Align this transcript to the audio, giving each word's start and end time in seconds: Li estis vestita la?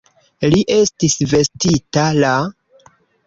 Li 0.53 0.61
estis 0.75 1.17
vestita 1.33 2.07
la? 2.23 2.33